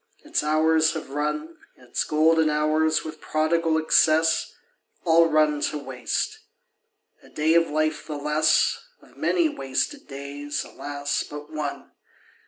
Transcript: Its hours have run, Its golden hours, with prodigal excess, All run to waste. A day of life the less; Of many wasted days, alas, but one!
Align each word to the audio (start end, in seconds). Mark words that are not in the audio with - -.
Its 0.23 0.41
hours 0.43 0.93
have 0.93 1.11
run, 1.11 1.57
Its 1.77 2.03
golden 2.03 2.49
hours, 2.49 3.03
with 3.03 3.21
prodigal 3.21 3.77
excess, 3.77 4.55
All 5.05 5.27
run 5.29 5.61
to 5.69 5.77
waste. 5.77 6.39
A 7.21 7.29
day 7.29 7.53
of 7.53 7.69
life 7.69 8.07
the 8.07 8.17
less; 8.17 8.83
Of 9.03 9.15
many 9.15 9.47
wasted 9.47 10.07
days, 10.07 10.63
alas, 10.65 11.23
but 11.29 11.51
one! 11.53 11.91